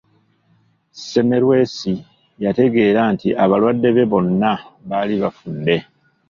[1.07, 1.93] Semmelwesi
[2.43, 4.51] yakitegeera nti abalwadde be bonna
[4.89, 5.75] baali bafudde.